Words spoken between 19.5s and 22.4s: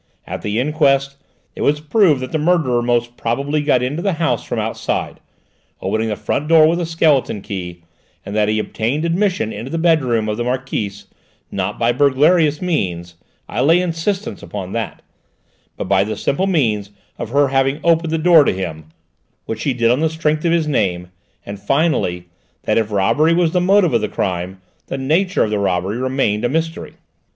she did on the strength of his name, and, finally,